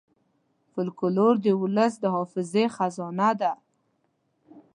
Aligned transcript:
فلکور 0.71 1.33
د 1.45 1.47
ولس 1.61 1.93
د 1.99 2.05
حافظې 2.15 2.65
خزانه 2.75 3.29
ده. 3.41 3.51